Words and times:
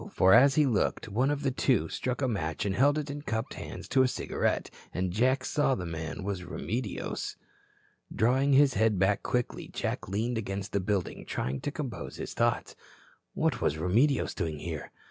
For, 0.11 0.33
as 0.33 0.55
he 0.55 0.65
looked, 0.65 1.09
one 1.09 1.29
of 1.29 1.43
the 1.43 1.51
two 1.51 1.87
struck 1.87 2.23
a 2.23 2.27
match 2.27 2.65
and 2.65 2.73
held 2.73 2.97
it 2.97 3.11
in 3.11 3.21
cupped 3.21 3.53
hands 3.53 3.87
to 3.89 4.01
a 4.01 4.07
cigarette, 4.07 4.71
and 4.91 5.11
Jack 5.13 5.45
saw 5.45 5.75
the 5.75 5.85
man 5.85 6.23
was 6.23 6.41
Remedios. 6.43 7.35
Drawing 8.11 8.53
his 8.53 8.73
head 8.73 8.97
back 8.97 9.21
quickly, 9.21 9.67
Jack 9.67 10.07
leaned 10.07 10.39
against 10.39 10.71
the 10.71 10.79
building, 10.79 11.23
trying 11.27 11.61
to 11.61 11.71
compose 11.71 12.15
his 12.15 12.33
thoughts. 12.33 12.75
What 13.35 13.61
was 13.61 13.77
Remedios 13.77 14.33
doing 14.33 14.57
here? 14.57 14.89